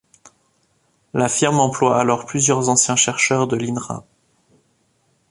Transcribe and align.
La 1.13 1.29
firme 1.29 1.59
emploie 1.59 1.99
alors 2.01 2.25
plusieurs 2.25 2.69
anciens 2.69 2.95
chercheurs 2.95 3.47
de 3.47 3.55
l’Inra. 3.55 4.03